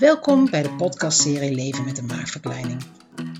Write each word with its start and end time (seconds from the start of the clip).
Welkom 0.00 0.50
bij 0.50 0.62
de 0.62 0.74
podcastserie 0.74 1.54
Leven 1.54 1.84
met 1.84 1.98
een 1.98 2.06
maagverkleining. 2.06 2.82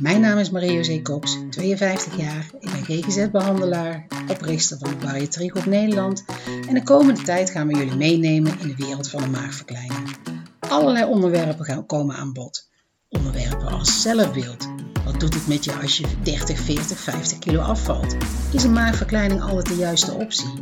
Mijn 0.00 0.20
naam 0.20 0.38
is 0.38 0.50
Marie-José 0.50 1.02
Cox, 1.02 1.38
52 1.50 2.16
jaar. 2.16 2.50
Ik 2.60 2.70
ben 2.70 2.84
GGZ-behandelaar, 2.84 4.06
oprichter 4.28 4.78
van 4.78 4.90
de 4.90 4.96
Bariatriegroep 4.96 5.64
Nederland. 5.64 6.24
En 6.68 6.74
de 6.74 6.82
komende 6.82 7.22
tijd 7.22 7.50
gaan 7.50 7.66
we 7.66 7.74
jullie 7.74 7.96
meenemen 7.96 8.58
in 8.60 8.68
de 8.68 8.84
wereld 8.84 9.08
van 9.08 9.22
de 9.22 9.28
maagverkleining. 9.28 10.16
Allerlei 10.58 11.04
onderwerpen 11.04 11.64
gaan 11.64 11.86
komen 11.86 12.16
aan 12.16 12.32
bod. 12.32 12.68
Onderwerpen 13.08 13.68
als 13.68 14.02
zelfbeeld. 14.02 14.68
Wat 15.04 15.20
doet 15.20 15.34
het 15.34 15.46
met 15.46 15.64
je 15.64 15.72
als 15.72 15.96
je 15.96 16.06
30, 16.22 16.58
40, 16.58 16.98
50 16.98 17.38
kilo 17.38 17.60
afvalt? 17.60 18.16
Is 18.52 18.64
een 18.64 18.72
maagverkleining 18.72 19.42
altijd 19.42 19.66
de 19.66 19.76
juiste 19.76 20.12
optie? 20.12 20.52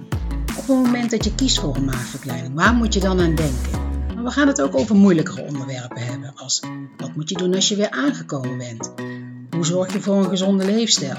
Op 0.59 0.67
het 0.67 0.77
moment 0.77 1.11
dat 1.11 1.25
je 1.25 1.35
kiest 1.35 1.61
voor 1.61 1.77
een 1.77 1.85
maagverkleining, 1.85 2.55
waar 2.55 2.75
moet 2.75 2.95
je 2.95 3.01
dan 3.01 3.21
aan 3.21 3.35
denken? 3.35 3.88
We 4.29 4.35
gaan 4.35 4.47
het 4.47 4.63
ook 4.63 4.77
over 4.77 4.97
moeilijkere 4.97 5.43
onderwerpen 5.43 6.07
hebben, 6.07 6.33
als 6.37 6.63
wat 6.97 7.15
moet 7.15 7.29
je 7.29 7.35
doen 7.35 7.55
als 7.55 7.69
je 7.69 7.77
weer 7.77 7.91
aangekomen 7.91 8.59
bent? 8.59 8.93
Hoe 9.51 9.67
zorg 9.67 9.93
je 9.93 10.01
voor 10.01 10.17
een 10.17 10.29
gezonde 10.29 10.65
leefstijl? 10.65 11.19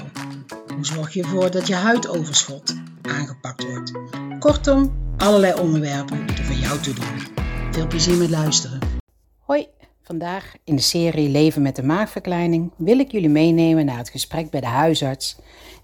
Hoe 0.74 0.86
zorg 0.86 1.14
je 1.14 1.22
ervoor 1.22 1.50
dat 1.50 1.66
je 1.66 1.74
huidoverschot 1.74 2.76
aangepakt 3.02 3.64
wordt? 3.64 3.92
Kortom, 4.38 4.92
allerlei 5.16 5.60
onderwerpen 5.60 6.26
die 6.26 6.36
er 6.36 6.44
voor 6.44 6.54
jou 6.54 6.80
toe 6.80 6.94
doen. 6.94 7.44
Veel 7.70 7.86
plezier 7.86 8.16
met 8.16 8.30
luisteren. 8.30 8.78
Hoi, 9.38 9.66
vandaag 10.02 10.54
in 10.64 10.76
de 10.76 10.82
serie 10.82 11.28
Leven 11.28 11.62
met 11.62 11.76
de 11.76 11.82
maagverkleining 11.82 12.72
wil 12.76 12.98
ik 12.98 13.12
jullie 13.12 13.28
meenemen 13.28 13.84
naar 13.84 13.98
het 13.98 14.10
gesprek 14.10 14.50
bij 14.50 14.60
de 14.60 14.66
huisarts 14.66 15.36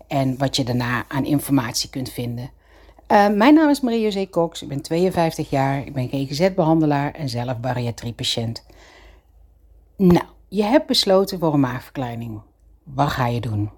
en 0.09 0.39
wat 0.39 0.57
je 0.57 0.65
daarna 0.65 1.05
aan 1.09 1.25
informatie 1.25 1.91
kunt 1.91 2.13
vinden. 2.13 2.51
Uh, 3.13 3.29
mijn 3.29 3.55
naam 3.55 3.69
is 3.69 3.81
Marie-José 3.81 4.29
Cox, 4.29 4.63
ik 4.63 4.69
ben 4.69 4.83
52 4.83 5.51
jaar, 5.51 5.87
ik 5.87 5.93
ben 5.93 6.09
GGZ-behandelaar 6.09 7.13
en 7.13 7.29
zelf 7.29 7.59
bariatriepatiënt. 7.61 8.65
Nou, 9.97 10.25
je 10.49 10.63
hebt 10.63 10.87
besloten 10.87 11.39
voor 11.39 11.55
een 11.55 11.61
maagverkleining. 11.61 12.41
Wat 12.83 13.09
ga 13.09 13.27
je 13.27 13.41
doen? 13.41 13.71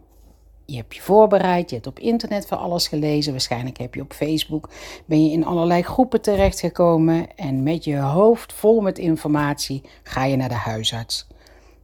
Je 0.64 0.76
hebt 0.76 0.94
je 0.94 1.00
voorbereid, 1.00 1.68
je 1.68 1.74
hebt 1.74 1.88
op 1.88 1.98
internet 1.98 2.46
van 2.46 2.58
alles 2.58 2.88
gelezen, 2.88 3.32
waarschijnlijk 3.32 3.78
heb 3.78 3.94
je 3.94 4.00
op 4.00 4.12
Facebook, 4.12 4.68
ben 5.04 5.24
je 5.24 5.30
in 5.30 5.44
allerlei 5.44 5.82
groepen 5.82 6.20
terechtgekomen 6.20 7.36
en 7.36 7.62
met 7.62 7.84
je 7.84 7.96
hoofd 7.96 8.52
vol 8.52 8.80
met 8.80 8.98
informatie 8.98 9.82
ga 10.02 10.24
je 10.24 10.36
naar 10.36 10.48
de 10.48 10.54
huisarts. 10.54 11.26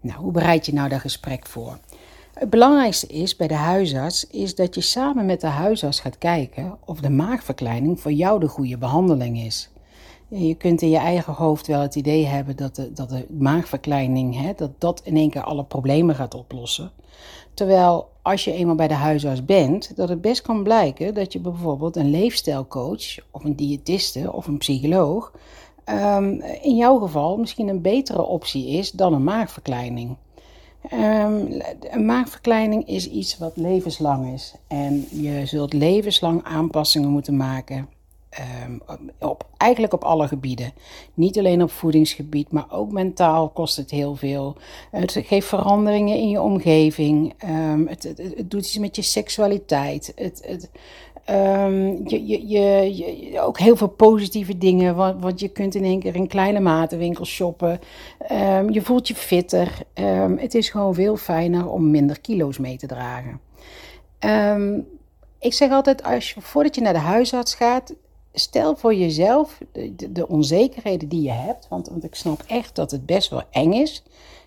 Nou, 0.00 0.19
hoe 0.19 0.32
bereid 0.32 0.66
je 0.66 0.72
nou 0.72 0.88
dat 0.88 1.00
gesprek 1.00 1.47
voor? 1.47 1.78
Het 2.34 2.50
belangrijkste 2.50 3.06
is 3.06 3.36
bij 3.36 3.48
de 3.48 3.54
huisarts 3.54 4.27
is 4.27 4.54
dat 4.54 4.74
je 4.74 4.80
samen 4.80 5.27
met 5.27 5.40
de 5.40 5.46
huisarts 5.46 6.00
gaat 6.00 6.18
kijken 6.18 6.78
of 6.84 7.00
de 7.00 7.10
maagverkleining 7.10 8.00
voor 8.00 8.12
jou 8.12 8.41
de 8.41 8.48
goede 8.48 8.78
behandeling 8.78 9.38
is. 9.38 9.70
Je 10.28 10.54
kunt 10.54 10.82
in 10.82 10.91
je 10.91 10.96
eigen 10.96 11.32
hoofd 11.32 11.66
wel 11.66 11.80
het 11.80 11.94
idee 11.94 12.26
hebben 12.26 12.56
dat 12.56 12.76
de, 12.76 12.92
dat 12.92 13.08
de 13.08 13.26
maagverkleining 13.38 14.41
hè, 14.41 14.52
dat 14.56 14.70
dat 14.78 15.00
in 15.04 15.16
één 15.16 15.30
keer 15.30 15.42
alle 15.42 15.64
problemen 15.64 16.14
gaat 16.14 16.34
oplossen. 16.34 16.91
Terwijl 17.54 18.08
als 18.22 18.44
je 18.44 18.52
eenmaal 18.52 18.74
bij 18.74 18.88
de 18.88 18.94
huisarts 18.94 19.44
bent, 19.44 19.96
dat 19.96 20.08
het 20.08 20.20
best 20.20 20.42
kan 20.42 20.62
blijken 20.62 21.14
dat 21.14 21.32
je 21.32 21.41
bijvoorbeeld 21.41 21.96
een 21.96 22.10
leefstijlcoach 22.10 23.19
of 23.30 23.44
een 23.44 23.56
diëtiste 23.56 24.32
of 24.32 24.46
een 24.46 24.58
psycholoog 24.58 25.32
um, 25.84 26.41
in 26.41 26.76
jouw 26.76 26.98
geval 26.98 27.36
misschien 27.36 27.69
een 27.69 27.82
betere 27.82 28.22
optie 28.22 28.69
is 28.69 28.91
dan 28.91 29.12
een 29.12 29.24
maagverkleining. 29.24 30.16
Um, 30.92 31.62
een 31.80 32.04
maagverkleining 32.06 32.88
is 32.88 33.10
iets 33.10 33.38
wat 33.38 33.56
levenslang 33.56 34.32
is. 34.32 34.54
En 34.66 35.06
je 35.10 35.46
zult 35.46 35.72
levenslang 35.72 36.42
aanpassingen 36.42 37.08
moeten 37.08 37.36
maken. 37.36 37.88
Um, 38.66 38.82
op, 39.18 39.46
eigenlijk 39.56 39.92
op 39.92 40.04
alle 40.04 40.28
gebieden. 40.28 40.72
Niet 41.14 41.38
alleen 41.38 41.62
op 41.62 41.70
voedingsgebied, 41.70 42.50
maar 42.50 42.66
ook 42.70 42.92
mentaal 42.92 43.48
kost 43.48 43.76
het 43.76 43.91
heel 43.91 44.16
veel. 44.16 44.56
Het 44.91 45.18
geeft 45.24 45.48
veranderingen 45.48 46.16
in 46.16 46.28
je 46.28 46.41
omgeving. 46.41 47.34
Um, 47.48 47.86
het, 47.86 48.02
het, 48.02 48.19
het, 48.19 48.50
doet 48.50 48.60
iets 48.60 48.78
met 48.78 48.96
je 48.96 49.02
seksualiteit. 49.02 50.12
Het, 50.16 50.70
Um, 51.30 52.08
je, 52.08 52.48
je, 52.48 52.96
je, 52.96 53.40
ook 53.40 53.58
heel 53.58 53.76
veel 53.76 53.88
positieve 53.88 54.58
dingen, 54.58 54.96
want, 54.96 55.22
want 55.22 55.40
je 55.40 55.48
kunt 55.48 55.74
in 55.74 55.84
één 55.84 56.00
keer 56.00 56.14
in 56.14 56.26
kleine 56.26 56.60
matenwinkels 56.60 57.30
shoppen. 57.30 57.80
Um, 58.32 58.70
je 58.70 58.82
voelt 58.82 59.08
je 59.08 59.14
fitter. 59.14 59.78
Um, 59.94 60.38
het 60.38 60.54
is 60.54 60.68
gewoon 60.68 60.94
veel 60.94 61.16
fijner 61.16 61.68
om 61.68 61.90
minder 61.90 62.20
kilo's 62.20 62.58
mee 62.58 62.76
te 62.76 62.86
dragen. 62.86 63.40
ik 65.38 65.52
zeg 65.52 65.70
altijd, 65.70 66.02
als 66.02 66.30
je, 66.30 66.40
voordat 66.40 66.74
je 66.74 66.80
naar 66.80 66.92
de 66.92 66.98
huisarts 66.98 67.54
gaat, 67.54 67.94
stel 68.32 68.76
voor 68.76 68.94
jezelf 68.94 69.58
de, 69.72 70.12
de, 70.12 70.28
onzekerheden 70.28 71.08
die 71.08 71.22
je 71.22 71.32
hebt. 71.32 71.66
Want, 71.68 71.88
want 71.88 72.04
ik 72.04 72.14
snap 72.14 72.42
echt 72.46 72.74
dat 72.74 72.91
het 72.91 73.06
best 73.06 73.30
wel 73.30 73.42
eng 73.50 73.72
is. 73.72 74.02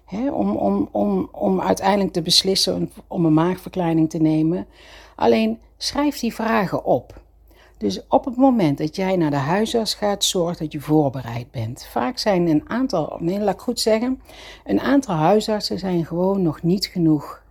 Hè, 0.06 0.32
om, 0.32 0.56
om, 0.56 0.90
om, 0.92 1.30
om 1.32 1.62
uiteindelijk 1.62 2.14
te 2.14 2.22
beslissen 2.22 2.92
om 3.08 3.26
een 3.26 3.34
maagverkleining 3.34 4.10
te 4.10 4.18
nemen. 4.18 4.68
Alleen 5.16 5.60
schrijf 5.78 6.20
die 6.20 6.34
vragen 6.34 6.84
op. 6.84 7.22
Dus 7.78 8.08
op 8.08 8.26
het 8.26 8.36
moment 8.36 8.78
dat 8.78 8.96
jij 8.96 9.16
naar 9.16 9.30
de 9.30 9.36
huisarts 9.36 9.94
gaat, 9.94 10.24
zorg 10.24 10.58
dat 10.58 10.72
je 10.72 10.80
voorbereid 10.80 11.52
bent. 11.52 11.88
Vaak 11.92 12.18
zijn 12.18 12.48
een 12.48 12.70
aantal, 12.70 13.18
nee, 13.20 13.40
laat 13.40 13.54
ik 13.54 13.60
goed 13.60 13.80
zeggen, 13.80 14.22
een 14.66 14.80
aantal 14.80 15.16
huisartsen 15.16 15.80
zijn 15.80 16.06
gewoon 16.06 16.42
nog 16.42 16.64
niet 16.64 16.86
genoeg, 16.86 17.44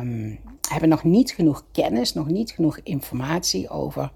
um, 0.00 0.38
hebben 0.68 0.88
nog 0.88 1.04
niet 1.04 1.30
genoeg 1.30 1.64
kennis, 1.72 2.14
nog 2.14 2.26
niet 2.26 2.50
genoeg 2.50 2.80
informatie 2.82 3.68
over 3.68 4.12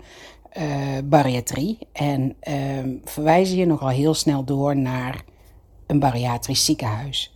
uh, 0.59 0.65
bariatrie. 1.05 1.79
En 1.93 2.37
um, 2.79 3.01
verwijzen 3.05 3.57
je 3.57 3.67
nogal 3.67 3.89
heel 3.89 4.15
snel 4.15 4.45
door 4.45 4.77
naar 4.77 5.25
een 5.87 5.99
bariatrisch 5.99 6.65
ziekenhuis. 6.65 7.35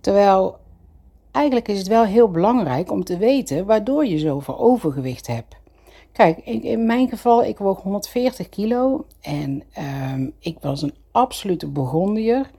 Terwijl 0.00 0.58
eigenlijk 1.38 1.68
is 1.68 1.78
het 1.78 1.88
wel 1.88 2.04
heel 2.04 2.30
belangrijk 2.30 2.90
om 2.90 3.04
te 3.04 3.16
weten 3.16 3.66
waardoor 3.66 4.06
je 4.06 4.18
zoveel 4.18 4.58
overgewicht 4.58 5.26
hebt. 5.26 5.56
Kijk, 6.12 6.38
in, 6.38 6.86
mijn 6.86 7.08
geval, 7.08 7.44
ik 7.44 7.58
woog 7.58 7.82
140 7.82 8.48
kilo 8.48 9.04
en 9.20 9.62
um, 10.12 10.32
ik 10.38 10.56
was 10.60 10.82
een 10.82 10.94
absolute 11.12 11.66
begondier. 11.66 12.50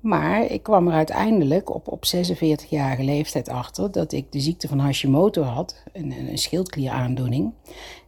Maar 0.00 0.44
ik 0.44 0.62
kwam 0.62 0.88
er 0.88 0.94
uiteindelijk 0.94 1.74
op, 1.74 1.88
op 1.88 2.04
46-jarige 2.06 3.02
leeftijd 3.02 3.48
achter 3.48 3.92
dat 3.92 4.12
ik 4.12 4.32
de 4.32 4.40
ziekte 4.40 4.68
van 4.68 4.78
Hashimoto 4.78 5.42
had, 5.42 5.82
een, 5.92 6.14
een 6.28 6.38
schildklieraandoening, 6.38 7.52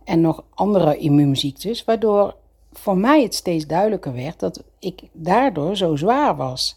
en 0.04 0.20
nog 0.20 0.44
andere 0.54 0.96
immuunziektes, 0.96 1.84
waardoor 1.84 2.34
voor 2.72 2.96
mij 2.96 3.22
het 3.22 3.34
steeds 3.34 3.66
duidelijker 3.66 4.12
werd 4.12 4.40
dat 4.40 4.62
ik 4.78 5.02
daardoor 5.12 5.76
zo 5.76 5.96
zwaar 5.96 6.36
was. 6.36 6.76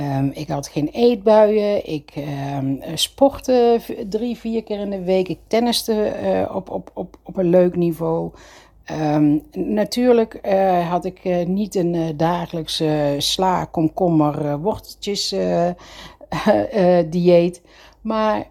Um, 0.00 0.30
ik 0.34 0.48
had 0.48 0.68
geen 0.68 0.88
eetbuien. 0.88 1.86
Ik 1.86 2.12
um, 2.56 2.80
sportte 2.94 3.80
drie, 4.08 4.36
vier 4.36 4.62
keer 4.62 4.78
in 4.78 4.90
de 4.90 5.02
week. 5.02 5.28
Ik 5.28 5.38
tenniste 5.46 6.14
uh, 6.22 6.54
op, 6.54 6.70
op, 6.70 6.90
op, 6.94 7.16
op 7.22 7.36
een 7.36 7.48
leuk 7.48 7.76
niveau. 7.76 8.32
Um, 8.90 9.42
natuurlijk 9.52 10.40
uh, 10.42 10.90
had 10.90 11.04
ik 11.04 11.46
niet 11.46 11.74
een 11.74 12.16
dagelijkse 12.16 13.14
sla, 13.18 13.64
komkommer, 13.64 14.58
worteltjes 14.58 15.34
dieet. 17.10 17.62
Maar 18.00 18.46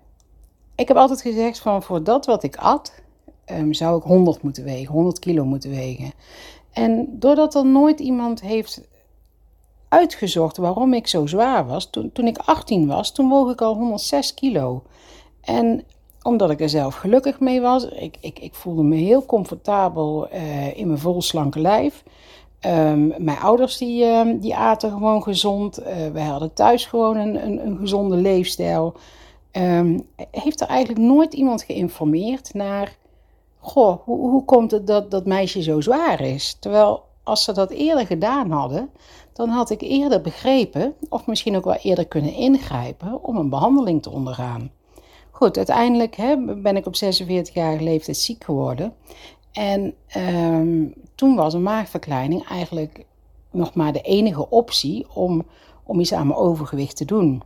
ik 0.75 0.87
heb 0.87 0.97
altijd 0.97 1.21
gezegd 1.21 1.59
van 1.59 1.83
voor 1.83 2.03
dat 2.03 2.25
wat 2.25 2.43
ik 2.43 2.55
at, 2.55 2.93
zou 3.69 3.97
ik 3.97 4.03
100 4.03 4.41
moeten 4.41 4.63
wegen, 4.63 4.93
100 4.93 5.19
kilo 5.19 5.45
moeten 5.45 5.69
wegen. 5.69 6.11
En 6.71 7.07
doordat 7.19 7.55
er 7.55 7.65
nooit 7.65 7.99
iemand 7.99 8.41
heeft 8.41 8.81
uitgezocht 9.93 10.57
waarom 10.57 10.93
ik 10.93 11.07
zo 11.07 11.25
zwaar 11.25 11.67
was. 11.67 11.89
Toen, 11.89 12.11
toen 12.11 12.27
ik 12.27 12.37
18 12.37 12.87
was, 12.87 13.11
toen 13.11 13.29
woog 13.29 13.51
ik 13.51 13.61
al 13.61 13.75
106 13.75 14.33
kilo. 14.33 14.83
En 15.41 15.83
omdat 16.21 16.49
ik 16.49 16.61
er 16.61 16.69
zelf 16.69 16.95
gelukkig 16.95 17.39
mee 17.39 17.61
was, 17.61 17.85
ik, 17.85 18.17
ik, 18.19 18.39
ik 18.39 18.53
voelde 18.53 18.83
me 18.83 18.95
heel 18.95 19.25
comfortabel 19.25 20.27
uh, 20.33 20.77
in 20.77 20.87
mijn 20.87 20.99
volslanke 20.99 21.59
lijf. 21.59 22.03
Um, 22.65 23.13
mijn 23.17 23.39
ouders 23.39 23.77
die, 23.77 24.03
uh, 24.05 24.21
die 24.35 24.55
aten 24.55 24.91
gewoon 24.91 25.23
gezond. 25.23 25.79
Uh, 25.79 25.87
wij 26.13 26.23
hadden 26.23 26.53
thuis 26.53 26.85
gewoon 26.85 27.17
een, 27.17 27.45
een, 27.45 27.65
een 27.65 27.77
gezonde 27.77 28.15
leefstijl. 28.15 28.93
Um, 29.51 30.07
heeft 30.31 30.61
er 30.61 30.67
eigenlijk 30.67 31.05
nooit 31.05 31.33
iemand 31.33 31.63
geïnformeerd 31.63 32.53
naar... 32.53 32.97
Goh, 33.59 34.01
hoe, 34.03 34.29
hoe 34.29 34.45
komt 34.45 34.71
het 34.71 34.87
dat 34.87 35.11
dat 35.11 35.25
meisje 35.25 35.61
zo 35.61 35.81
zwaar 35.81 36.21
is? 36.21 36.57
Terwijl 36.59 37.03
als 37.23 37.43
ze 37.43 37.51
dat 37.51 37.71
eerder 37.71 38.05
gedaan 38.05 38.51
hadden, 38.51 38.89
dan 39.33 39.49
had 39.49 39.69
ik 39.69 39.81
eerder 39.81 40.21
begrepen, 40.21 40.95
of 41.09 41.25
misschien 41.25 41.55
ook 41.55 41.65
wel 41.65 41.77
eerder 41.81 42.07
kunnen 42.07 42.33
ingrijpen, 42.33 43.23
om 43.23 43.37
een 43.37 43.49
behandeling 43.49 44.01
te 44.01 44.09
ondergaan. 44.09 44.71
Goed, 45.31 45.57
uiteindelijk 45.57 46.15
hè, 46.15 46.55
ben 46.61 46.75
ik 46.75 46.85
op 46.85 46.95
46-jarige 46.95 47.83
leeftijd 47.83 48.17
ziek 48.17 48.43
geworden. 48.43 48.93
En 49.51 49.93
um, 50.17 50.93
toen 51.15 51.35
was 51.35 51.53
een 51.53 51.63
maagverkleining 51.63 52.47
eigenlijk 52.47 53.05
nog 53.51 53.73
maar 53.73 53.93
de 53.93 54.01
enige 54.01 54.49
optie 54.49 55.05
om, 55.13 55.45
om 55.83 55.99
iets 55.99 56.13
aan 56.13 56.27
mijn 56.27 56.39
overgewicht 56.39 56.97
te 56.97 57.05
doen. 57.05 57.43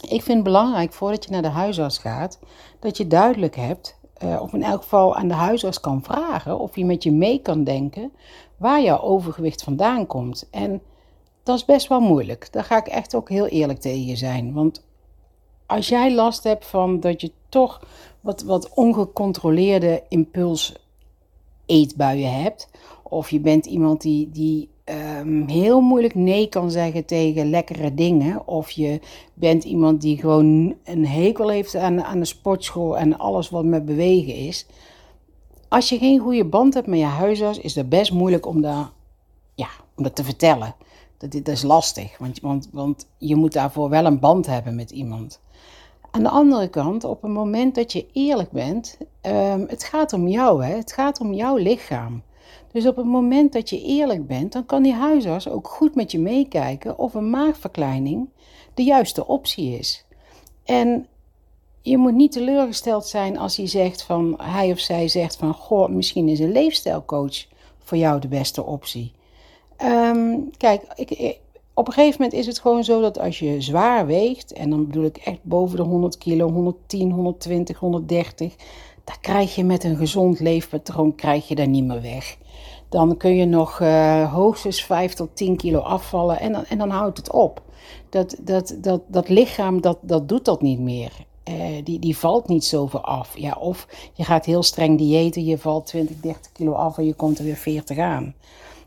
Ik 0.00 0.22
vind 0.22 0.34
het 0.34 0.42
belangrijk 0.42 0.92
voordat 0.92 1.24
je 1.24 1.30
naar 1.30 1.42
de 1.42 1.48
huisarts 1.48 1.98
gaat, 1.98 2.38
dat 2.80 2.96
je 2.96 3.06
duidelijk 3.06 3.56
hebt, 3.56 3.98
uh, 4.24 4.40
of 4.42 4.52
in 4.52 4.62
elk 4.62 4.82
geval 4.82 5.16
aan 5.16 5.28
de 5.28 5.34
huisarts 5.34 5.80
kan 5.80 6.02
vragen, 6.02 6.58
of 6.58 6.74
hij 6.74 6.84
met 6.84 7.02
je 7.02 7.12
mee 7.12 7.38
kan 7.38 7.64
denken 7.64 8.12
waar 8.56 8.82
jouw 8.82 9.00
overgewicht 9.00 9.62
vandaan 9.62 10.06
komt. 10.06 10.48
En 10.50 10.82
dat 11.42 11.56
is 11.56 11.64
best 11.64 11.88
wel 11.88 12.00
moeilijk. 12.00 12.52
Daar 12.52 12.64
ga 12.64 12.76
ik 12.76 12.86
echt 12.86 13.14
ook 13.14 13.28
heel 13.28 13.46
eerlijk 13.46 13.80
tegen 13.80 14.04
je 14.04 14.16
zijn. 14.16 14.52
Want 14.52 14.84
als 15.66 15.88
jij 15.88 16.14
last 16.14 16.44
hebt 16.44 16.66
van 16.66 17.00
dat 17.00 17.20
je 17.20 17.32
toch 17.48 17.80
wat, 18.20 18.42
wat 18.42 18.74
ongecontroleerde 18.74 20.02
impuls 20.08 20.74
eetbuien 21.66 22.42
hebt. 22.42 22.68
Of 23.02 23.30
je 23.30 23.40
bent 23.40 23.66
iemand 23.66 24.00
die, 24.00 24.30
die 24.30 24.68
um, 25.18 25.48
heel 25.48 25.80
moeilijk 25.80 26.14
nee 26.14 26.48
kan 26.48 26.70
zeggen 26.70 27.04
tegen 27.04 27.50
lekkere 27.50 27.94
dingen. 27.94 28.46
Of 28.48 28.70
je 28.70 29.00
bent 29.34 29.64
iemand 29.64 30.00
die 30.00 30.18
gewoon 30.18 30.74
een 30.84 31.06
hekel 31.06 31.48
heeft 31.48 31.76
aan, 31.76 32.02
aan 32.04 32.18
de 32.18 32.24
sportschool 32.24 32.98
en 32.98 33.18
alles 33.18 33.50
wat 33.50 33.64
met 33.64 33.84
bewegen 33.84 34.34
is. 34.34 34.66
Als 35.68 35.88
je 35.88 35.98
geen 35.98 36.18
goede 36.18 36.44
band 36.44 36.74
hebt 36.74 36.86
met 36.86 36.98
je 36.98 37.04
huisarts, 37.04 37.58
is 37.58 37.74
het 37.74 37.88
best 37.88 38.12
moeilijk 38.12 38.46
om, 38.46 38.60
daar, 38.60 38.90
ja, 39.54 39.68
om 39.96 40.02
dat 40.02 40.16
te 40.16 40.24
vertellen. 40.24 40.74
Dat, 41.18 41.32
dat 41.32 41.48
is 41.48 41.62
lastig, 41.62 42.18
want, 42.18 42.40
want, 42.40 42.68
want 42.72 43.08
je 43.18 43.36
moet 43.36 43.52
daarvoor 43.52 43.88
wel 43.88 44.04
een 44.04 44.18
band 44.18 44.46
hebben 44.46 44.74
met 44.74 44.90
iemand. 44.90 45.40
Aan 46.10 46.22
de 46.22 46.28
andere 46.28 46.68
kant, 46.68 47.04
op 47.04 47.22
het 47.22 47.30
moment 47.30 47.74
dat 47.74 47.92
je 47.92 48.06
eerlijk 48.12 48.50
bent, 48.50 48.98
um, 49.22 49.64
het 49.68 49.84
gaat 49.84 50.12
om 50.12 50.28
jou, 50.28 50.64
hè? 50.64 50.76
het 50.76 50.92
gaat 50.92 51.20
om 51.20 51.32
jouw 51.34 51.56
lichaam. 51.56 52.22
Dus 52.72 52.86
op 52.86 52.96
het 52.96 53.06
moment 53.06 53.52
dat 53.52 53.70
je 53.70 53.82
eerlijk 53.82 54.26
bent, 54.26 54.52
dan 54.52 54.66
kan 54.66 54.82
die 54.82 54.92
huisarts 54.92 55.48
ook 55.48 55.68
goed 55.68 55.94
met 55.94 56.10
je 56.12 56.18
meekijken 56.18 56.98
of 56.98 57.14
een 57.14 57.30
maagverkleining 57.30 58.28
de 58.74 58.82
juiste 58.82 59.26
optie 59.26 59.78
is. 59.78 60.04
En 60.64 61.06
je 61.90 61.96
moet 61.98 62.14
niet 62.14 62.32
teleurgesteld 62.32 63.06
zijn 63.06 63.38
als 63.38 63.56
hij 63.56 63.66
zegt 63.66 64.02
van 64.02 64.34
hij 64.42 64.70
of 64.70 64.78
zij 64.78 65.08
zegt 65.08 65.36
van 65.36 65.54
goh, 65.54 65.88
misschien 65.88 66.28
is 66.28 66.38
een 66.38 66.52
leefstijlcoach 66.52 67.46
voor 67.78 67.98
jou 67.98 68.20
de 68.20 68.28
beste 68.28 68.64
optie. 68.64 69.12
Um, 69.84 70.50
kijk, 70.56 70.82
ik, 70.94 71.38
op 71.74 71.86
een 71.86 71.92
gegeven 71.92 72.22
moment 72.22 72.38
is 72.38 72.46
het 72.46 72.58
gewoon 72.58 72.84
zo 72.84 73.00
dat 73.00 73.18
als 73.18 73.38
je 73.38 73.60
zwaar 73.60 74.06
weegt, 74.06 74.52
en 74.52 74.70
dan 74.70 74.86
bedoel 74.86 75.04
ik 75.04 75.16
echt 75.16 75.38
boven 75.42 75.76
de 75.76 75.82
100 75.82 76.18
kilo, 76.18 76.50
110, 76.50 77.10
120, 77.10 77.78
130, 77.78 78.54
dan 79.04 79.16
krijg 79.20 79.54
je 79.54 79.64
met 79.64 79.84
een 79.84 79.96
gezond 79.96 80.40
leefpatroon 80.40 81.14
krijg 81.14 81.48
je 81.48 81.54
daar 81.54 81.68
niet 81.68 81.84
meer 81.84 82.02
weg. 82.02 82.36
Dan 82.88 83.16
kun 83.16 83.36
je 83.36 83.44
nog 83.44 83.80
uh, 83.80 84.32
hoogstens 84.32 84.84
5 84.84 85.14
tot 85.14 85.36
10 85.36 85.56
kilo 85.56 85.78
afvallen 85.78 86.40
en 86.40 86.52
dan, 86.52 86.64
en 86.64 86.78
dan 86.78 86.90
houdt 86.90 87.16
het 87.16 87.32
op. 87.32 87.62
Dat, 88.08 88.36
dat, 88.40 88.76
dat, 88.80 89.02
dat 89.06 89.28
lichaam 89.28 89.80
dat, 89.80 89.98
dat 90.00 90.28
doet 90.28 90.44
dat 90.44 90.62
niet 90.62 90.80
meer. 90.80 91.26
Uh, 91.48 91.84
die, 91.84 91.98
die 91.98 92.16
valt 92.16 92.48
niet 92.48 92.64
zoveel 92.64 93.00
af. 93.00 93.38
Ja, 93.38 93.56
of 93.60 93.86
je 94.12 94.24
gaat 94.24 94.44
heel 94.44 94.62
streng 94.62 94.98
diëten, 94.98 95.44
je 95.44 95.58
valt 95.58 95.86
20, 95.86 96.16
30 96.20 96.52
kilo 96.52 96.72
af 96.72 96.98
en 96.98 97.04
je 97.04 97.14
komt 97.14 97.38
er 97.38 97.44
weer 97.44 97.56
40 97.56 97.98
aan. 97.98 98.34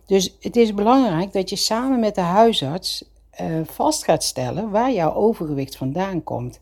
Dus 0.06 0.36
het 0.40 0.56
is 0.56 0.74
belangrijk 0.74 1.34
dat 1.34 1.50
je 1.50 1.56
samen 1.56 2.00
met 2.00 2.16
de 2.16 2.22
huisarts 2.22 3.06
uh, 3.42 3.62
vast 3.64 4.04
gaat 4.04 4.24
stellen 4.24 4.70
waar 4.70 4.92
jouw 4.92 5.14
overgewicht 5.14 5.78
vandaan 5.78 6.24
komt. 6.24 6.60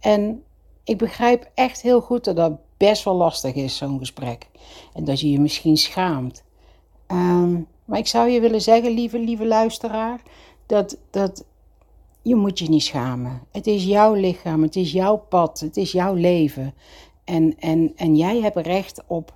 En 0.00 0.42
ik 0.84 0.98
begrijp 0.98 1.50
echt 1.54 1.82
heel 1.82 2.00
goed 2.00 2.24
dat 2.24 2.36
dat 2.36 2.52
best 2.76 3.04
wel 3.04 3.14
lastig 3.14 3.54
is, 3.54 3.76
zo'n 3.76 3.98
gesprek. 3.98 4.46
En 4.94 5.04
dat 5.04 5.20
je 5.20 5.30
je 5.30 5.40
misschien 5.40 5.76
schaamt. 5.76 6.42
Um, 7.08 7.66
maar 7.84 7.98
ik 7.98 8.06
zou 8.06 8.28
je 8.28 8.40
willen 8.40 8.60
zeggen, 8.60 8.90
lieve, 8.90 9.18
lieve 9.18 9.46
luisteraar, 9.46 10.22
dat, 10.66 10.96
dat 11.10 11.44
je 12.22 12.34
moet 12.34 12.58
je 12.58 12.68
niet 12.68 12.82
schamen. 12.82 13.42
Het 13.50 13.66
is 13.66 13.84
jouw 13.84 14.14
lichaam, 14.14 14.62
het 14.62 14.76
is 14.76 14.92
jouw 14.92 15.16
pad, 15.16 15.60
het 15.60 15.76
is 15.76 15.92
jouw 15.92 16.14
leven. 16.14 16.74
En, 17.24 17.58
en, 17.58 17.92
en 17.96 18.16
jij 18.16 18.40
hebt 18.40 18.56
recht 18.56 19.02
op 19.06 19.34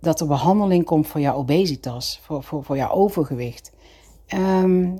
dat 0.00 0.20
er 0.20 0.26
behandeling 0.26 0.84
komt 0.84 1.06
voor 1.06 1.20
jouw 1.20 1.34
obesitas, 1.34 2.20
voor, 2.22 2.42
voor, 2.42 2.64
voor 2.64 2.76
jouw 2.76 2.90
overgewicht. 2.90 3.72
Um, 4.34 4.98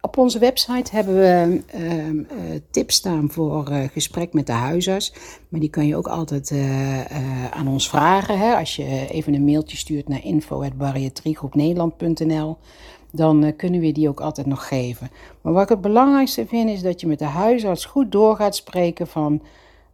op 0.00 0.18
onze 0.18 0.38
website 0.38 0.90
hebben 0.90 1.14
we 1.14 1.62
uh, 1.74 2.24
tips 2.70 2.94
staan 2.94 3.30
voor 3.30 3.70
uh, 3.70 3.84
gesprek 3.92 4.32
met 4.32 4.46
de 4.46 4.52
huisarts. 4.52 5.12
Maar 5.48 5.60
die 5.60 5.70
kan 5.70 5.86
je 5.86 5.96
ook 5.96 6.08
altijd 6.08 6.50
uh, 6.50 7.04
aan 7.50 7.68
ons 7.68 7.88
vragen. 7.88 8.38
Hè? 8.38 8.54
Als 8.54 8.76
je 8.76 9.06
even 9.10 9.34
een 9.34 9.44
mailtje 9.44 9.76
stuurt 9.76 10.08
naar 10.08 10.24
info.bariatriegroepnederland.nl 10.24 12.56
dan 13.12 13.56
kunnen 13.56 13.80
we 13.80 13.92
die 13.92 14.08
ook 14.08 14.20
altijd 14.20 14.46
nog 14.46 14.68
geven. 14.68 15.10
Maar 15.40 15.52
wat 15.52 15.62
ik 15.62 15.68
het 15.68 15.80
belangrijkste 15.80 16.46
vind 16.46 16.70
is 16.70 16.82
dat 16.82 17.00
je 17.00 17.06
met 17.06 17.18
de 17.18 17.24
huisarts 17.24 17.84
goed 17.84 18.12
door 18.12 18.36
gaat 18.36 18.56
spreken 18.56 19.06
van... 19.06 19.42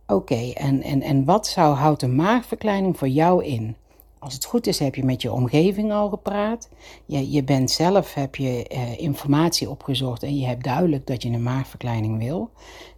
Oké, 0.06 0.50
en, 0.54 0.82
en, 0.82 1.02
en 1.02 1.24
wat 1.24 1.46
zou, 1.46 1.74
houdt 1.74 2.02
een 2.02 2.14
maagverkleining 2.14 2.98
voor 2.98 3.08
jou 3.08 3.44
in? 3.44 3.76
Als 4.18 4.34
het 4.34 4.44
goed 4.44 4.66
is, 4.66 4.78
heb 4.78 4.94
je 4.94 5.04
met 5.04 5.22
je 5.22 5.32
omgeving 5.32 5.92
al 5.92 6.08
gepraat. 6.08 6.68
Je, 7.04 7.30
je 7.30 7.44
bent 7.44 7.70
zelf, 7.70 8.14
heb 8.14 8.34
je 8.36 8.70
uh, 8.72 8.98
informatie 9.00 9.70
opgezocht 9.70 10.22
en 10.22 10.38
je 10.38 10.46
hebt 10.46 10.64
duidelijk 10.64 11.06
dat 11.06 11.22
je 11.22 11.28
een 11.28 11.42
maagverkleining 11.42 12.18
wil. 12.18 12.50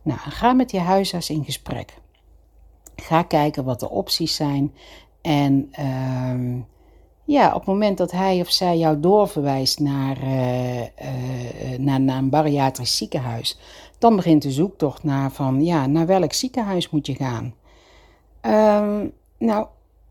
Nou, 0.02 0.18
ga 0.18 0.52
met 0.52 0.70
je 0.70 0.78
huisarts 0.78 1.30
in 1.30 1.44
gesprek. 1.44 1.94
Ga 2.96 3.22
kijken 3.22 3.64
wat 3.64 3.80
de 3.80 3.90
opties 3.90 4.34
zijn. 4.34 4.74
En 5.20 5.72
uh, 5.80 6.62
ja, 7.26 7.46
op 7.46 7.54
het 7.54 7.66
moment 7.66 7.98
dat 7.98 8.10
hij 8.10 8.40
of 8.40 8.50
zij 8.50 8.78
jou 8.78 9.00
doorverwijst 9.00 9.80
naar, 9.80 10.16
uh, 10.22 10.82
naar, 11.78 12.00
naar 12.00 12.18
een 12.18 12.30
bariatrisch 12.30 12.96
ziekenhuis, 12.96 13.58
dan 13.98 14.16
begint 14.16 14.42
de 14.42 14.50
zoektocht 14.50 15.04
naar 15.04 15.32
van 15.32 15.64
ja, 15.64 15.86
naar 15.86 16.06
welk 16.06 16.32
ziekenhuis 16.32 16.90
moet 16.90 17.06
je 17.06 17.14
gaan. 17.14 17.54
Um, 18.42 19.12
nou, 19.38 19.66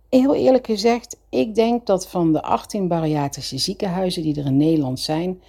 heel 0.09 0.35
eerlijk 0.35 0.65
gezegd, 0.65 1.17
ik 1.29 1.55
denk 1.55 1.85
dat 1.85 2.07
van 2.07 2.33
de 2.33 2.41
18 2.41 2.87
bariatrische 2.87 3.57
ziekenhuizen 3.57 4.23
die 4.23 4.39
er 4.39 4.45
in 4.45 4.57
Nederland 4.57 4.99
zijn, 4.99 5.41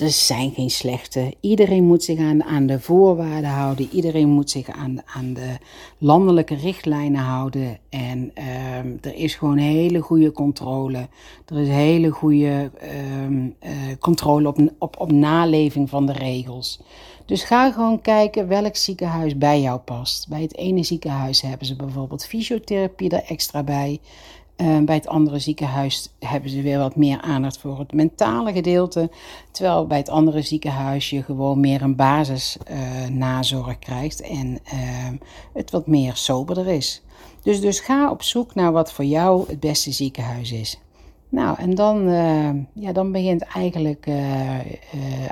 er 0.00 0.10
zijn 0.10 0.50
geen 0.50 0.70
slechte. 0.70 1.34
Iedereen 1.40 1.84
moet 1.84 2.04
zich 2.04 2.18
aan, 2.44 2.66
de 2.66 2.80
voorwaarden 2.80 3.50
houden. 3.50 3.88
Iedereen 3.92 4.28
moet 4.28 4.50
zich 4.50 4.68
aan, 4.68 5.34
de 5.34 5.56
landelijke 5.98 6.54
richtlijnen 6.54 7.20
houden. 7.20 7.78
En 7.88 8.18
um, 8.18 8.98
er 9.00 9.14
is 9.14 9.34
gewoon 9.34 9.56
hele 9.56 10.00
goede 10.00 10.32
controle. 10.32 11.08
Er 11.46 11.58
is 11.58 11.68
hele 11.68 12.10
goede 12.10 12.70
um, 13.24 13.54
uh, 13.62 13.70
controle 13.98 14.48
op, 14.48 14.58
op, 14.78 15.00
op 15.00 15.12
naleving 15.12 15.88
van 15.88 16.06
de 16.06 16.12
regels. 16.12 16.80
Dus 17.30 17.44
ga 17.44 17.72
gewoon 17.72 18.00
kijken 18.00 18.48
welk 18.48 18.76
ziekenhuis 18.76 19.38
bij 19.38 19.60
jou 19.60 19.78
past. 19.78 20.28
Bij 20.28 20.42
het 20.42 20.56
ene 20.56 20.82
ziekenhuis 20.82 21.40
hebben 21.40 21.66
ze 21.66 21.76
bijvoorbeeld 21.76 22.26
fysiotherapie 22.26 23.10
er 23.10 23.24
extra 23.28 23.62
bij. 23.62 24.00
Uh, 24.60 24.78
bij 24.78 24.94
het 24.94 25.06
andere 25.06 25.38
ziekenhuis 25.38 26.12
hebben 26.18 26.50
ze 26.50 26.62
weer 26.62 26.78
wat 26.78 26.96
meer 26.96 27.20
aandacht 27.20 27.58
voor 27.58 27.78
het 27.78 27.92
mentale 27.92 28.52
gedeelte. 28.52 29.10
Terwijl 29.50 29.86
bij 29.86 29.98
het 29.98 30.08
andere 30.08 30.42
ziekenhuis 30.42 31.10
je 31.10 31.22
gewoon 31.22 31.60
meer 31.60 31.82
een 31.82 31.96
basis 31.96 32.56
uh, 32.70 33.08
nazorg 33.08 33.78
krijgt 33.78 34.20
en 34.20 34.58
uh, 34.64 35.20
het 35.52 35.70
wat 35.70 35.86
meer 35.86 36.16
soberder 36.16 36.66
is. 36.66 37.02
Dus, 37.42 37.60
dus 37.60 37.80
ga 37.80 38.10
op 38.10 38.22
zoek 38.22 38.54
naar 38.54 38.72
wat 38.72 38.92
voor 38.92 39.04
jou 39.04 39.44
het 39.48 39.60
beste 39.60 39.92
ziekenhuis 39.92 40.52
is. 40.52 40.80
Nou, 41.28 41.58
en 41.58 41.74
dan, 41.74 42.08
ja, 42.74 42.92
dan 42.92 43.12
begint 43.12 43.42
eigenlijk, 43.42 44.06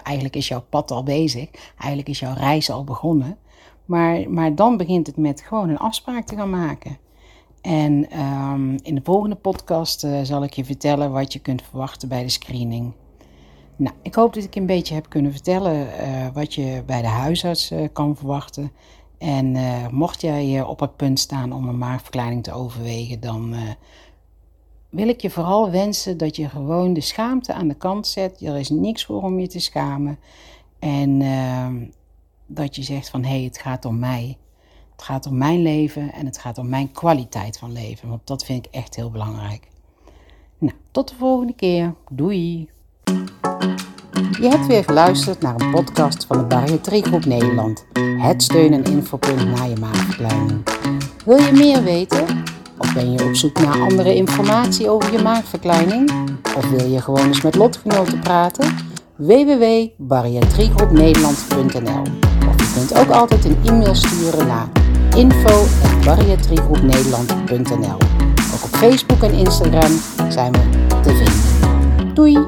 eigenlijk 0.03 0.37
is 0.37 0.49
jouw 0.49 0.65
pad 0.69 0.91
al 0.91 1.03
bezig. 1.03 1.49
Eigenlijk 1.79 2.09
is 2.09 2.19
jouw 2.19 2.35
reis 2.35 2.71
al 2.71 2.85
begonnen. 2.85 3.39
Maar, 3.85 4.31
maar 4.31 4.55
dan 4.55 4.77
begint 4.77 5.07
het 5.07 5.17
met 5.17 5.41
gewoon 5.41 5.69
een 5.69 5.79
afspraak 5.79 6.27
te 6.27 6.37
gaan 6.37 6.51
maken. 6.51 6.99
En 7.69 8.21
um, 8.21 8.77
in 8.83 8.95
de 8.95 9.01
volgende 9.05 9.37
podcast 9.37 10.07
zal 10.23 10.43
ik 10.43 10.53
je 10.53 10.65
vertellen 10.65 11.13
wat 11.13 11.33
je 11.33 11.39
kunt 11.39 11.63
verwachten 11.63 12.09
bij 12.09 12.23
de 12.23 12.29
screening. 12.29 12.93
Nou, 13.77 13.95
ik 14.03 14.15
hoop 14.15 14.35
dat 14.35 14.45
ik 14.45 14.55
een 14.55 14.67
beetje 14.67 14.95
heb 14.95 15.09
kunnen 15.09 15.33
vertellen 15.33 15.89
wat 16.33 16.55
je 16.55 16.83
bij 16.87 17.01
de 17.01 17.09
huisarts 17.09 17.73
kan 17.93 18.17
verwachten. 18.17 18.73
En 19.19 19.57
mocht 19.91 20.21
jij 20.21 20.63
op 20.63 20.81
het 20.81 20.97
punt 20.97 21.19
staan 21.19 21.53
om 21.53 21.69
een 21.69 21.79
maagverkleining 21.79 22.43
te 22.43 22.53
overwegen, 22.53 23.21
dan 23.21 23.55
wil 24.89 25.09
ik 25.09 25.21
je 25.21 25.31
vooral 25.31 25.71
wensen 25.71 26.19
dat 26.19 26.37
je 26.37 26.49
gewoon 26.49 26.93
de 26.93 27.01
schaamte 27.01 27.53
aan 27.53 27.69
de 27.69 27.75
kant 27.75 28.07
zet. 28.07 28.41
Er 28.41 28.57
is 28.57 28.71
niks 28.71 29.05
voor 29.05 29.23
om 29.23 29.41
je 29.41 29.47
te 29.47 29.61
schamen. 29.61 30.19
En 30.79 31.21
uh, 31.21 31.67
dat 32.47 32.77
je 32.77 32.83
zegt 32.83 33.11
van 33.11 33.23
hé, 33.23 33.31
hey, 33.31 33.43
het 33.43 33.59
gaat 33.59 33.85
om 33.85 33.99
mij. 33.99 34.37
Het 34.99 35.07
gaat 35.07 35.27
om 35.27 35.39
mijn 35.39 35.63
leven 35.63 36.13
en 36.13 36.27
het 36.27 36.39
gaat 36.39 36.59
om 36.59 36.69
mijn 36.69 36.93
kwaliteit 36.93 37.59
van 37.59 37.73
leven. 37.73 38.09
Want 38.09 38.21
dat 38.25 38.45
vind 38.45 38.67
ik 38.67 38.75
echt 38.75 38.97
heel 38.97 39.11
belangrijk. 39.11 39.69
Nou, 40.59 40.73
tot 40.91 41.09
de 41.09 41.15
volgende 41.15 41.53
keer. 41.53 41.95
Doei! 42.11 42.69
Je 44.41 44.49
hebt 44.49 44.67
weer 44.67 44.85
geluisterd 44.85 45.41
naar 45.41 45.61
een 45.61 45.71
podcast 45.71 46.25
van 46.25 46.39
de 46.39 46.45
Bariatriegroep 46.45 47.25
Nederland. 47.25 47.87
Het 48.19 48.43
steun- 48.43 48.73
en 48.73 48.85
infopunt 48.85 49.47
na 49.47 49.65
je 49.65 49.77
maagverkleining. 49.81 50.63
Wil 51.25 51.39
je 51.39 51.53
meer 51.53 51.83
weten? 51.83 52.43
Of 52.79 52.95
ben 52.95 53.13
je 53.13 53.25
op 53.25 53.35
zoek 53.35 53.61
naar 53.61 53.81
andere 53.81 54.15
informatie 54.15 54.91
over 54.91 55.13
je 55.13 55.23
maagverkleining? 55.23 56.11
Of 56.57 56.71
wil 56.71 56.87
je 56.87 57.01
gewoon 57.01 57.27
eens 57.27 57.43
met 57.43 57.55
lotgenoten 57.55 58.21
praten? 58.21 58.77
www.bariatriegroepnederland.nl 59.17 62.03
kunt 62.79 62.99
ook 62.99 63.11
altijd 63.11 63.45
een 63.45 63.57
e-mail 63.65 63.95
sturen 63.95 64.47
naar 64.47 64.69
info.bariatriegroepnederland.nl 65.17 67.99
Ook 68.55 68.65
op 68.65 68.77
Facebook 68.77 69.23
en 69.23 69.33
Instagram 69.33 70.01
zijn 70.29 70.53
we 70.53 70.59
te 71.03 71.11
vinden. 71.11 71.35
Doei! 72.15 72.39